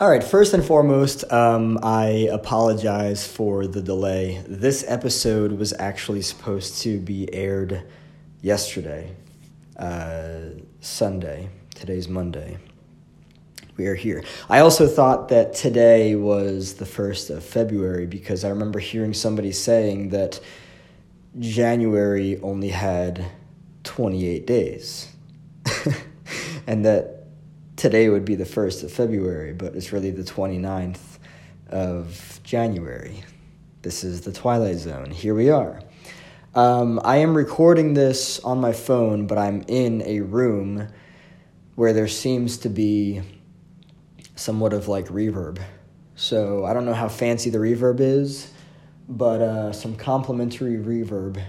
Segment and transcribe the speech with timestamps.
[0.00, 4.42] All right, first and foremost, um, I apologize for the delay.
[4.48, 7.82] This episode was actually supposed to be aired
[8.40, 9.14] yesterday,
[9.76, 11.50] uh, Sunday.
[11.74, 12.56] Today's Monday.
[13.76, 14.24] We are here.
[14.48, 19.52] I also thought that today was the 1st of February because I remember hearing somebody
[19.52, 20.40] saying that
[21.38, 23.26] January only had
[23.84, 25.12] 28 days.
[26.66, 27.19] and that
[27.80, 31.18] today would be the 1st of February, but it's really the 29th
[31.70, 33.24] of January.
[33.80, 35.10] This is the Twilight Zone.
[35.10, 35.80] Here we are.
[36.54, 40.88] Um, I am recording this on my phone, but I'm in a room
[41.74, 43.22] where there seems to be
[44.36, 45.58] somewhat of like reverb.
[46.16, 48.52] So I don't know how fancy the reverb is,
[49.08, 51.42] but uh, some complimentary reverb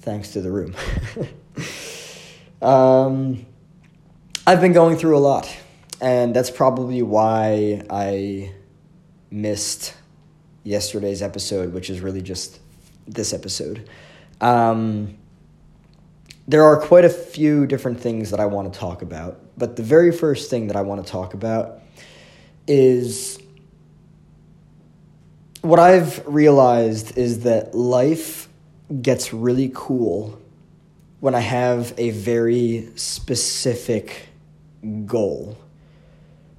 [0.00, 0.74] thanks to the room.
[2.60, 3.46] um,
[4.48, 5.52] I've been going through a lot,
[6.00, 8.52] and that's probably why I
[9.28, 9.92] missed
[10.62, 12.60] yesterday's episode, which is really just
[13.08, 13.88] this episode.
[14.40, 15.16] Um,
[16.46, 19.82] there are quite a few different things that I want to talk about, but the
[19.82, 21.80] very first thing that I want to talk about
[22.68, 23.40] is
[25.62, 28.48] what I've realized is that life
[29.02, 30.40] gets really cool
[31.18, 34.25] when I have a very specific
[35.06, 35.58] goal.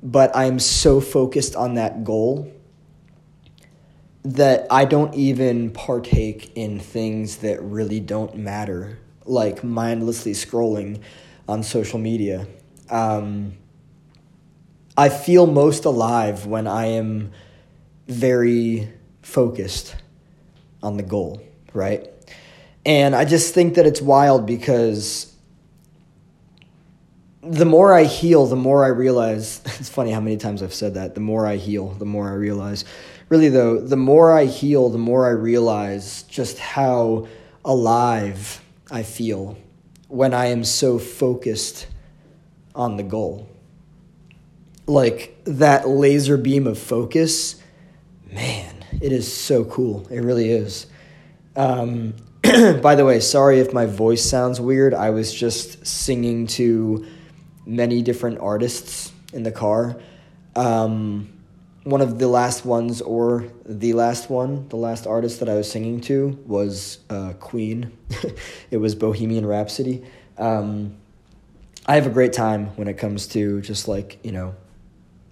[0.04, 2.52] But I'm so focused on that goal
[4.24, 11.02] that I don't even partake in things that really don't matter, like mindlessly scrolling
[11.48, 12.46] on social media.
[12.90, 13.54] Um,
[14.98, 17.32] I feel most alive when I am
[18.08, 19.96] very focused
[20.84, 21.42] on the goal,
[21.74, 22.08] right?
[22.86, 25.34] And I just think that it's wild because
[27.42, 29.62] the more I heal, the more I realize.
[29.80, 31.14] It's funny how many times I've said that.
[31.14, 32.84] The more I heal, the more I realize.
[33.30, 37.28] Really, though, the more I heal, the more I realize just how
[37.64, 39.58] alive I feel
[40.08, 41.88] when I am so focused
[42.74, 43.50] on the goal.
[44.86, 47.62] Like that laser beam of focus,
[48.32, 50.08] man, it is so cool.
[50.10, 50.88] It really is.
[51.58, 52.14] Um,
[52.82, 54.94] by the way, sorry if my voice sounds weird.
[54.94, 57.06] I was just singing to
[57.68, 59.98] many different artists in the car.
[60.56, 61.34] Um,
[61.84, 65.70] one of the last ones, or the last one, the last artist that I was
[65.70, 67.92] singing to was uh, Queen.
[68.72, 70.04] it was Bohemian Rhapsody.
[70.38, 70.98] Um,
[71.86, 74.56] I have a great time when it comes to just like, you know,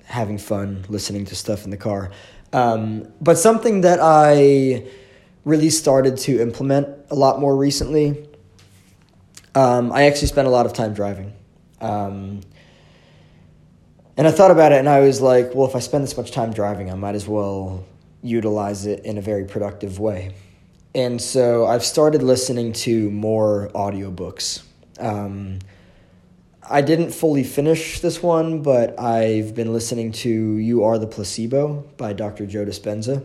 [0.05, 2.11] having fun listening to stuff in the car.
[2.53, 4.87] Um, but something that I
[5.43, 8.29] really started to implement a lot more recently,
[9.55, 11.33] um, I actually spent a lot of time driving.
[11.85, 12.41] Um,
[14.17, 16.31] and I thought about it and I was like, well, if I spend this much
[16.31, 17.85] time driving, I might as well
[18.23, 20.33] utilize it in a very productive way.
[20.95, 24.63] And so I've started listening to more audiobooks.
[24.97, 25.59] Um,
[26.67, 31.85] I didn't fully finish this one, but I've been listening to You Are the Placebo
[31.97, 32.47] by Dr.
[32.47, 33.23] Joe Dispenza.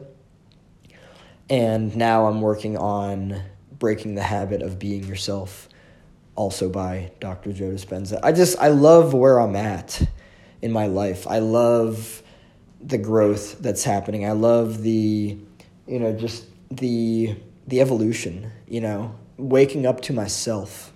[1.49, 3.41] And now I'm working on
[3.79, 5.70] Breaking the Habit of Being Yourself
[6.41, 7.53] also by Dr.
[7.53, 8.19] Joe Dispenza.
[8.23, 10.03] I just I love where I'm at
[10.63, 11.27] in my life.
[11.27, 12.23] I love
[12.81, 14.25] the growth that's happening.
[14.25, 15.37] I love the
[15.87, 17.37] you know just the
[17.67, 20.95] the evolution, you know, waking up to myself.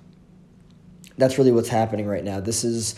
[1.19, 2.41] That's really what's happening right now.
[2.41, 2.95] This is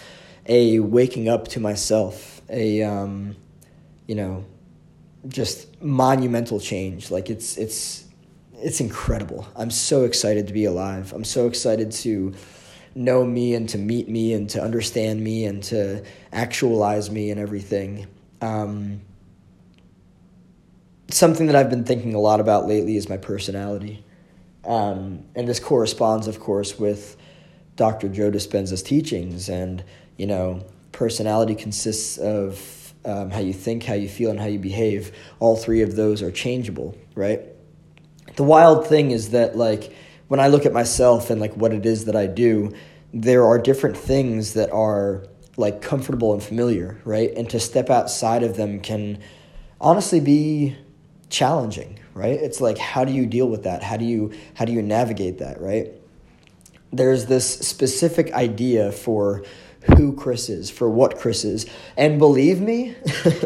[0.46, 3.34] a waking up to myself, a um,
[4.06, 4.44] you know,
[5.26, 7.10] just monumental change.
[7.10, 8.05] Like it's it's
[8.58, 9.46] it's incredible.
[9.54, 11.12] I'm so excited to be alive.
[11.12, 12.34] I'm so excited to
[12.94, 16.02] know me and to meet me and to understand me and to
[16.32, 18.06] actualize me and everything.
[18.40, 19.02] Um,
[21.08, 24.04] something that I've been thinking a lot about lately is my personality.
[24.64, 27.16] Um, and this corresponds, of course, with
[27.76, 28.08] Dr.
[28.08, 29.48] Joe Dispenza's teachings.
[29.48, 29.84] And,
[30.16, 34.58] you know, personality consists of um, how you think, how you feel, and how you
[34.58, 35.12] behave.
[35.38, 37.42] All three of those are changeable, right?
[38.36, 39.92] The wild thing is that like
[40.28, 42.72] when I look at myself and like what it is that I do,
[43.12, 45.24] there are different things that are
[45.56, 47.32] like comfortable and familiar, right?
[47.34, 49.18] And to step outside of them can
[49.80, 50.76] honestly be
[51.30, 52.38] challenging, right?
[52.38, 53.82] It's like how do you deal with that?
[53.82, 55.92] How do you how do you navigate that, right?
[56.92, 59.44] There's this specific idea for
[59.96, 61.66] who Chris is, for what Chris is.
[61.96, 62.96] And believe me,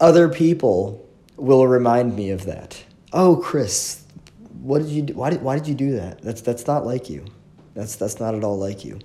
[0.00, 1.06] other people
[1.36, 2.82] will remind me of that
[3.12, 4.04] oh, Chris,
[4.60, 5.14] what did you do?
[5.14, 6.22] Why did, why did you do that?
[6.22, 7.24] That's, that's not like you.
[7.74, 8.98] That's, that's not at all like you.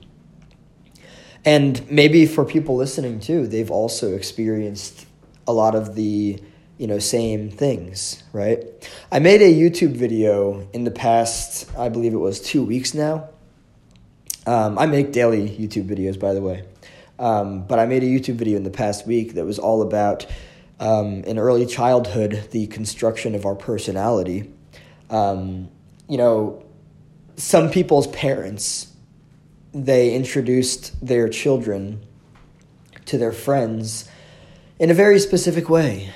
[1.45, 5.05] And maybe for people listening too, they've also experienced
[5.47, 6.39] a lot of the
[6.77, 8.63] you know same things, right?
[9.11, 13.29] I made a YouTube video in the past, I believe it was two weeks now.
[14.45, 16.65] Um, I make daily YouTube videos, by the way,
[17.19, 20.25] um, but I made a YouTube video in the past week that was all about
[20.79, 24.51] um, in early childhood the construction of our personality.
[25.09, 25.69] Um,
[26.07, 26.63] you know,
[27.35, 28.93] some people's parents
[29.73, 32.05] they introduced their children
[33.05, 34.07] to their friends
[34.79, 36.13] in a very specific way.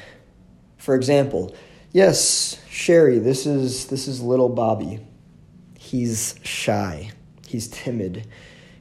[0.77, 1.55] For example,
[1.91, 4.99] yes, Sherry, this is this is little Bobby.
[5.77, 7.11] He's shy.
[7.47, 8.27] He's timid.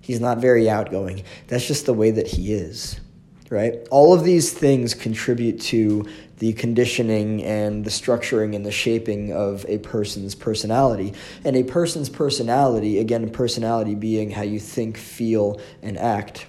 [0.01, 1.25] He's not very outgoing.
[1.49, 3.01] That's just the way that he is.
[3.49, 3.87] Right?
[3.91, 6.07] All of these things contribute to
[6.39, 11.15] the conditioning and the structuring and the shaping of a person's personality.
[11.45, 16.47] And a person's personality, again, personality being how you think, feel, and act,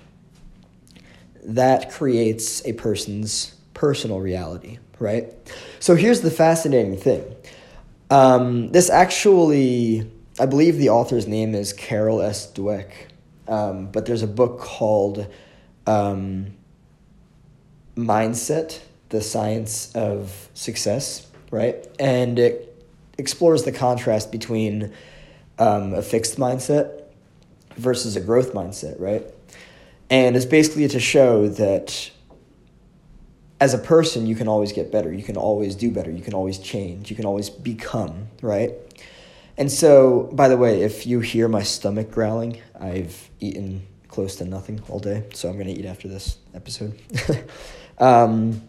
[1.44, 5.34] that creates a person's personal reality, right?
[5.80, 7.24] So here's the fascinating thing.
[8.10, 10.10] Um, this actually,
[10.40, 12.52] I believe the author's name is Carol S.
[12.52, 12.92] Dweck,
[13.48, 15.28] um, but there's a book called
[15.86, 16.57] um,
[17.98, 18.80] Mindset
[19.10, 21.76] The Science of Success, right?
[22.00, 22.86] And it
[23.18, 24.94] explores the contrast between
[25.60, 27.04] um, a fixed mindset
[27.76, 29.26] versus a growth mindset, right?
[30.10, 32.12] And it's basically to show that
[33.60, 35.12] as a person, you can always get better.
[35.12, 36.12] You can always do better.
[36.12, 37.10] You can always change.
[37.10, 38.72] You can always become, right?
[39.58, 44.46] And so, by the way, if you hear my stomach growling, I've eaten close to
[44.46, 47.00] nothing all day, so I'm going to eat after this episode.
[48.00, 48.62] um,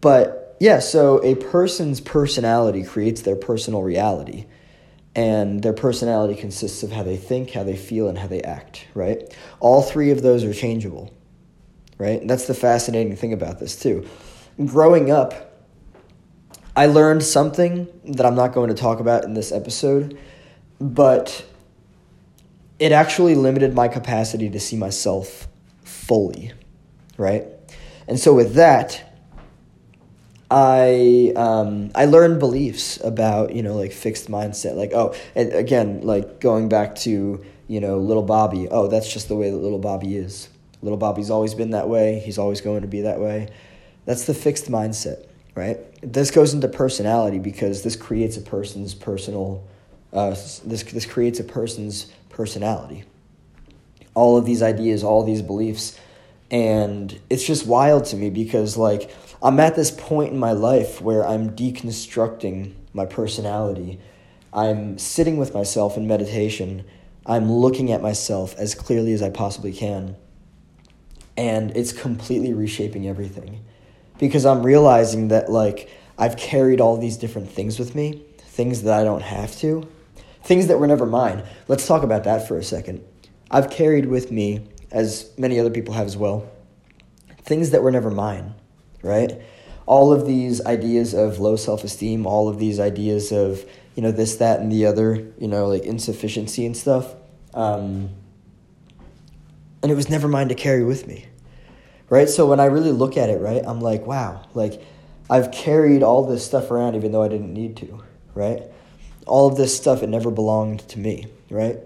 [0.00, 4.46] but yeah, so a person's personality creates their personal reality
[5.18, 8.86] and their personality consists of how they think, how they feel, and how they act,
[8.94, 9.36] right?
[9.58, 11.12] All three of those are changeable,
[11.98, 12.20] right?
[12.20, 14.06] And that's the fascinating thing about this, too.
[14.64, 15.64] Growing up,
[16.76, 20.16] I learned something that I'm not going to talk about in this episode,
[20.80, 21.44] but
[22.78, 25.48] it actually limited my capacity to see myself
[25.82, 26.52] fully,
[27.16, 27.44] right?
[28.08, 29.04] And so, with that,
[30.50, 34.74] I um, I learned beliefs about you know like fixed mindset.
[34.74, 38.66] Like oh and again like going back to you know little Bobby.
[38.68, 40.48] Oh that's just the way that little Bobby is.
[40.82, 42.18] Little Bobby's always been that way.
[42.18, 43.48] He's always going to be that way.
[44.06, 45.28] That's the fixed mindset
[45.58, 45.78] right?
[46.02, 49.66] This goes into personality because this creates a person's personal
[50.12, 53.04] uh, this this creates a person's personality.
[54.14, 55.98] All of these ideas all these beliefs
[56.50, 59.10] and it's just wild to me because like
[59.42, 64.00] I'm at this point in my life where I'm deconstructing my personality.
[64.52, 66.84] I'm sitting with myself in meditation.
[67.24, 70.16] I'm looking at myself as clearly as I possibly can.
[71.36, 73.64] And it's completely reshaping everything.
[74.18, 78.98] Because I'm realizing that, like, I've carried all these different things with me, things that
[78.98, 79.86] I don't have to,
[80.42, 81.44] things that were never mine.
[81.68, 83.04] Let's talk about that for a second.
[83.52, 86.48] I've carried with me, as many other people have as well,
[87.42, 88.54] things that were never mine
[89.02, 89.40] right?
[89.86, 93.64] All of these ideas of low self esteem, all of these ideas of,
[93.94, 97.14] you know, this, that, and the other, you know, like insufficiency and stuff.
[97.54, 98.10] Um,
[99.82, 101.26] and it was never mine to carry with me,
[102.10, 102.28] right?
[102.28, 104.82] So when I really look at it, right, I'm like, wow, like
[105.30, 108.02] I've carried all this stuff around even though I didn't need to,
[108.34, 108.62] right?
[109.26, 111.78] All of this stuff, it never belonged to me, right?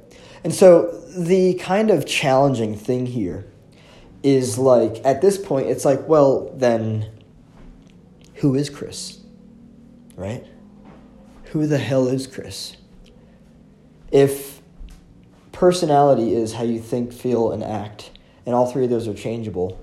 [0.45, 3.47] And so the kind of challenging thing here
[4.23, 7.11] is like at this point it's like well then
[8.37, 9.21] who is chris?
[10.17, 10.45] Right?
[11.47, 12.77] Who the hell is chris?
[14.11, 14.61] If
[15.53, 18.11] personality is how you think feel and act
[18.45, 19.81] and all three of those are changeable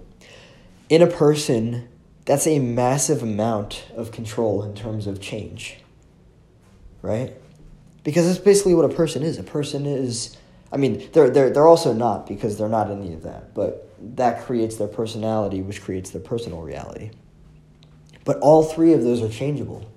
[0.90, 1.88] in a person
[2.26, 5.78] that's a massive amount of control in terms of change.
[7.02, 7.34] Right?
[8.04, 9.40] Because that's basically what a person is.
[9.40, 10.38] A person is
[10.72, 14.46] i mean they're, they're, they're also not because they're not any of that but that
[14.46, 17.12] creates their personality, which creates their personal reality.
[18.26, 19.90] But all three of those are changeable.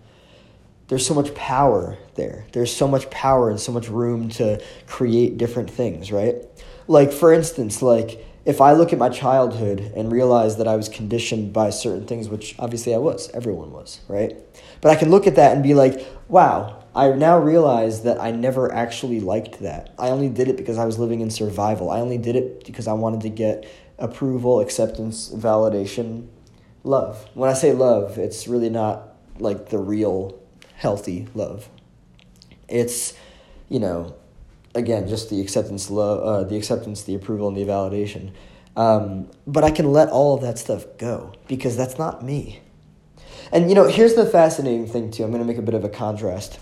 [0.88, 2.44] There's so much power there.
[2.52, 6.36] There's so much power and so much room to create different things, right?
[6.86, 10.88] Like, for instance, like, if I look at my childhood and realize that I was
[10.88, 14.34] conditioned by certain things, which obviously I was, everyone was, right?
[14.80, 18.30] But I can look at that and be like, wow, I now realize that I
[18.32, 19.94] never actually liked that.
[19.98, 21.90] I only did it because I was living in survival.
[21.90, 23.66] I only did it because I wanted to get
[23.98, 26.28] approval, acceptance, validation,
[26.84, 27.28] love.
[27.34, 30.38] When I say love, it's really not like the real
[30.76, 31.70] healthy love.
[32.68, 33.14] It's,
[33.70, 34.14] you know,
[34.74, 38.32] again, just the acceptance, lo- uh, the acceptance, the approval, and the validation.
[38.76, 42.60] Um, but I can let all of that stuff go because that's not me.
[43.50, 45.24] And you know, here's the fascinating thing too.
[45.24, 46.58] I'm going to make a bit of a contrast.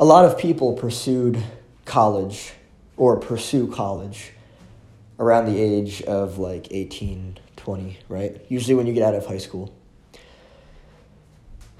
[0.00, 1.42] A lot of people pursued
[1.84, 2.52] college
[2.96, 4.30] or pursue college
[5.18, 8.40] around the age of like 18, 20, right?
[8.48, 9.74] Usually when you get out of high school.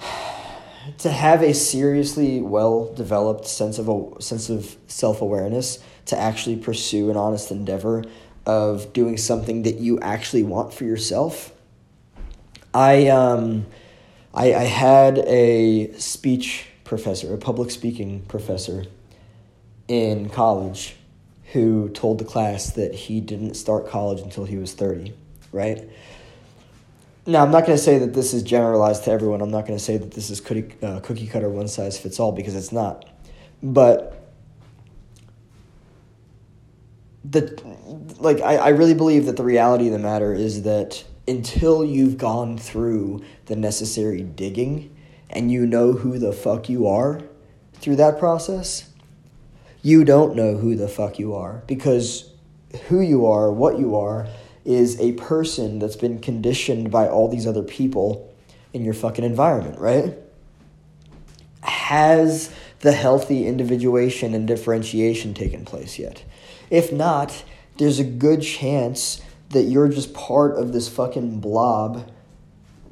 [0.98, 6.56] to have a seriously well developed sense of a sense of self awareness to actually
[6.56, 8.02] pursue an honest endeavor
[8.46, 11.52] of doing something that you actually want for yourself.
[12.74, 13.66] I um,
[14.34, 18.86] I, I had a speech professor, a public speaking professor
[19.88, 20.96] in college
[21.52, 25.12] who told the class that he didn't start college until he was 30,
[25.52, 25.88] right?
[27.26, 29.42] Now, I'm not going to say that this is generalized to everyone.
[29.42, 32.18] I'm not going to say that this is cookie, uh, cookie cutter, one size fits
[32.18, 33.04] all, because it's not.
[33.62, 34.26] But
[37.22, 37.60] the
[38.18, 42.16] like, I, I really believe that the reality of the matter is that until you've
[42.16, 44.94] gone through the necessary digging
[45.30, 47.20] and you know who the fuck you are
[47.74, 48.90] through that process,
[49.82, 52.30] you don't know who the fuck you are because
[52.88, 54.26] who you are, what you are,
[54.64, 58.34] is a person that's been conditioned by all these other people
[58.72, 60.14] in your fucking environment, right?
[61.62, 66.22] Has the healthy individuation and differentiation taken place yet?
[66.70, 67.44] If not,
[67.78, 72.10] there's a good chance that you're just part of this fucking blob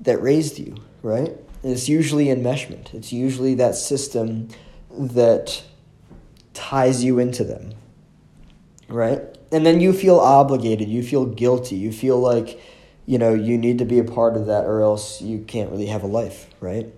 [0.00, 1.32] that raised you, right?
[1.66, 2.94] It's usually enmeshment.
[2.94, 4.48] It's usually that system
[4.90, 5.62] that
[6.54, 7.74] ties you into them,
[8.88, 9.36] right?
[9.52, 12.60] and then you feel obligated, you feel guilty, you feel like,
[13.06, 15.86] you know, you need to be a part of that or else you can't really
[15.86, 16.92] have a life, right?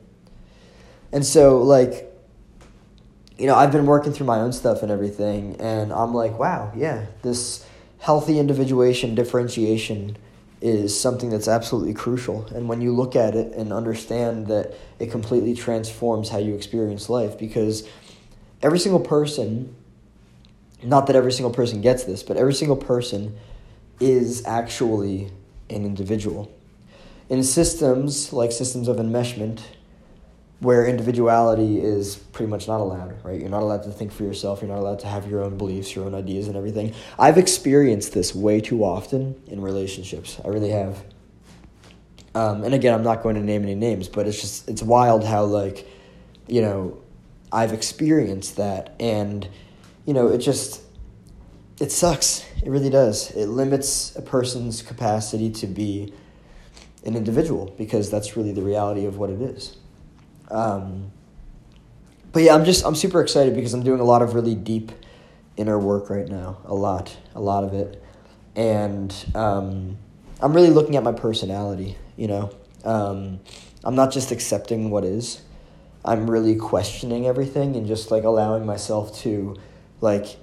[1.12, 2.12] And so, like,
[3.37, 6.72] you know, I've been working through my own stuff and everything, and I'm like, wow,
[6.75, 7.64] yeah, this
[7.98, 10.16] healthy individuation, differentiation
[10.60, 12.46] is something that's absolutely crucial.
[12.54, 17.08] And when you look at it and understand that it completely transforms how you experience
[17.08, 17.88] life, because
[18.62, 19.74] every single person
[20.82, 23.36] not that every single person gets this, but every single person
[24.00, 25.30] is actually
[25.70, 26.50] an individual.
[27.28, 29.60] In systems like systems of enmeshment,
[30.60, 33.40] where individuality is pretty much not allowed, right?
[33.40, 35.94] You're not allowed to think for yourself, you're not allowed to have your own beliefs,
[35.94, 36.94] your own ideas, and everything.
[37.18, 40.40] I've experienced this way too often in relationships.
[40.44, 41.04] I really have.
[42.34, 45.24] Um, and again, I'm not going to name any names, but it's just, it's wild
[45.24, 45.88] how, like,
[46.48, 47.02] you know,
[47.52, 48.96] I've experienced that.
[49.00, 49.48] And
[50.08, 50.80] you know, it just
[51.78, 52.42] it sucks.
[52.64, 53.30] It really does.
[53.32, 56.14] It limits a person's capacity to be
[57.04, 59.76] an individual because that's really the reality of what it is.
[60.50, 61.12] Um,
[62.33, 64.93] but yeah, I'm just I'm super excited because I'm doing a lot of really deep
[65.57, 66.59] inner work right now.
[66.64, 68.02] A lot, a lot of it,
[68.55, 69.99] and um,
[70.40, 71.97] I'm really looking at my personality.
[72.17, 72.50] You know,
[72.85, 73.40] um,
[73.85, 75.43] I'm not just accepting what is.
[76.05, 79.57] I'm really questioning everything and just like allowing myself to
[80.00, 80.37] like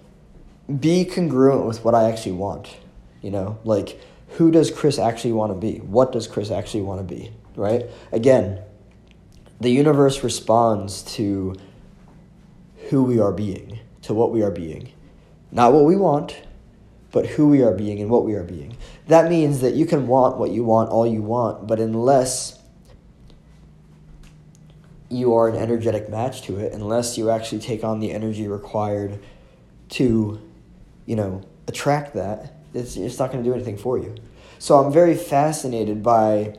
[0.80, 2.76] be congruent with what I actually want.
[3.22, 5.80] You know, like who does Chris actually want to be?
[5.80, 7.32] What does Chris actually want to be?
[7.56, 7.86] Right?
[8.12, 8.62] Again,
[9.60, 11.56] the universe responds to
[12.90, 14.92] who we are being, to what we are being.
[15.52, 16.42] Not what we want,
[17.12, 18.76] but who we are being and what we are being.
[19.08, 22.60] That means that you can want what you want all you want, but unless
[25.10, 29.20] you are an energetic match to it, unless you actually take on the energy required
[29.90, 30.42] to,
[31.06, 34.14] you know, attract that, it's, it's not going to do anything for you.
[34.60, 36.58] So I'm very fascinated by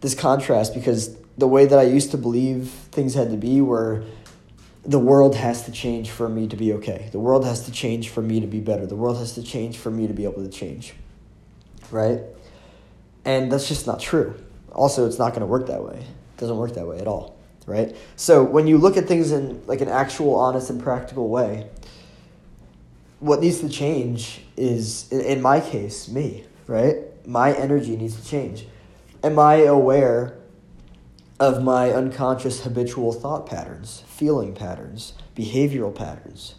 [0.00, 4.02] this contrast because the way that I used to believe things had to be where
[4.84, 7.08] the world has to change for me to be okay.
[7.12, 8.86] The world has to change for me to be better.
[8.86, 10.94] The world has to change for me to be able to change.
[11.90, 12.20] Right?
[13.24, 14.34] And that's just not true.
[14.72, 15.98] Also, it's not going to work that way.
[15.98, 17.36] It doesn't work that way at all.
[17.66, 17.94] Right?
[18.16, 21.68] So when you look at things in like an actual, honest, and practical way,
[23.20, 26.96] what needs to change is, in my case, me, right?
[27.26, 28.66] My energy needs to change.
[29.22, 30.37] Am I aware
[31.40, 36.54] of my unconscious habitual thought patterns, feeling patterns, behavioral patterns?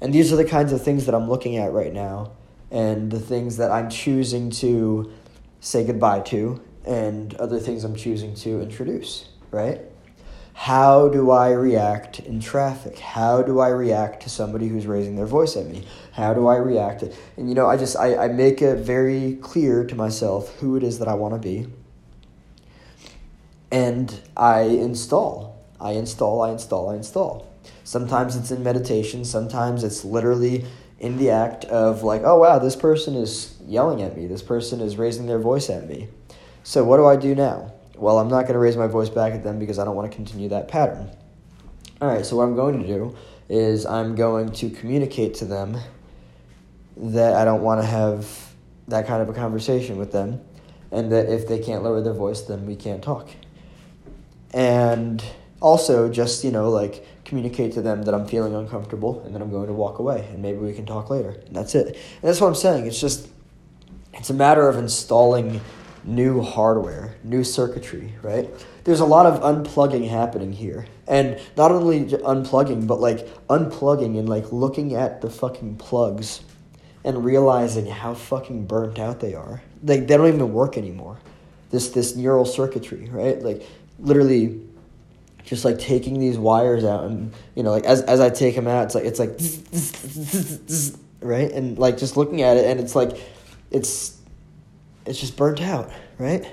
[0.00, 2.32] And these are the kinds of things that I'm looking at right now,
[2.70, 5.12] and the things that I'm choosing to
[5.60, 9.80] say goodbye to, and other things I'm choosing to introduce, right?
[10.54, 12.98] How do I react in traffic?
[12.98, 15.86] How do I react to somebody who's raising their voice at me?
[16.12, 17.02] How do I react?
[17.36, 20.82] And you know, I just I, I make it very clear to myself who it
[20.82, 21.66] is that I want to be.
[23.70, 25.50] And I install.
[25.80, 27.46] I install, I install, I install.
[27.84, 30.66] Sometimes it's in meditation, sometimes it's literally
[30.98, 34.80] in the act of like, oh wow, this person is yelling at me, this person
[34.80, 36.08] is raising their voice at me.
[36.62, 37.72] So what do I do now?
[37.96, 40.10] Well, I'm not going to raise my voice back at them because I don't want
[40.10, 41.10] to continue that pattern.
[42.00, 43.16] All right, so what I'm going to do
[43.48, 45.76] is I'm going to communicate to them
[46.96, 48.52] that I don't want to have
[48.88, 50.40] that kind of a conversation with them
[50.92, 53.30] and that if they can't lower their voice, then we can't talk.
[54.52, 55.22] And
[55.60, 59.50] also, just, you know, like communicate to them that I'm feeling uncomfortable and that I'm
[59.50, 61.30] going to walk away and maybe we can talk later.
[61.46, 61.86] And that's it.
[61.86, 62.86] And that's what I'm saying.
[62.86, 63.28] It's just,
[64.14, 65.60] it's a matter of installing
[66.02, 68.48] new hardware, new circuitry, right?
[68.84, 70.86] There's a lot of unplugging happening here.
[71.06, 76.40] And not only unplugging, but like unplugging and like looking at the fucking plugs
[77.04, 79.62] and realizing how fucking burnt out they are.
[79.82, 81.18] Like they don't even work anymore.
[81.70, 83.40] This this neural circuitry, right?
[83.40, 83.66] Like
[84.00, 84.60] literally
[85.44, 88.68] just like taking these wires out and you know like as as I take them
[88.68, 91.50] out it's like it's like right?
[91.50, 93.18] And like just looking at it and it's like
[93.70, 94.18] it's
[95.06, 96.44] it's just burnt out, right?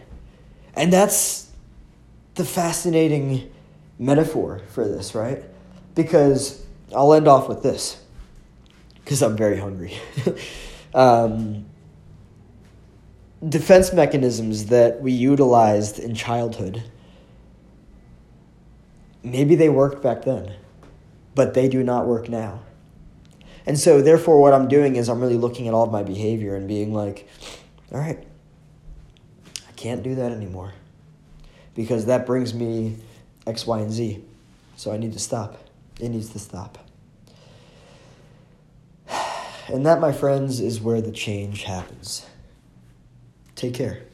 [0.75, 1.50] And that's
[2.36, 3.51] the fascinating
[4.00, 5.44] metaphor for this, right?
[5.96, 6.63] Because
[6.96, 8.01] I'll end off with this
[9.04, 9.94] because I'm very hungry.
[10.94, 11.66] um,
[13.48, 16.84] defense mechanisms that we utilized in childhood,
[19.32, 20.54] maybe they worked back then,
[21.36, 22.62] but they do not work now.
[23.66, 26.56] And so, therefore, what I'm doing is I'm really looking at all of my behavior
[26.56, 27.28] and being like,
[27.92, 28.26] all right,
[29.68, 30.74] I can't do that anymore
[31.76, 32.98] because that brings me
[33.46, 34.24] X, Y, and Z.
[34.78, 35.58] So I need to stop.
[36.00, 36.78] It needs to stop.
[39.70, 42.26] And that, my friends, is where the change happens.
[43.56, 44.07] Take care.